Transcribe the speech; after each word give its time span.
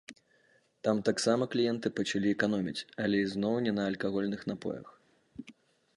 Там 0.87 1.01
таксама 1.09 1.47
кліенты 1.55 1.91
пачалі 1.99 2.31
эканоміць, 2.35 2.85
але 3.03 3.15
ізноў 3.27 3.55
не 3.67 3.71
на 3.79 3.83
алкагольных 3.91 4.41
напоях. 4.53 4.87